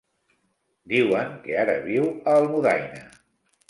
Diuen 0.95 1.37
que 1.45 1.61
ara 1.67 1.79
viu 1.87 2.11
a 2.19 2.39
Almudaina. 2.43 3.09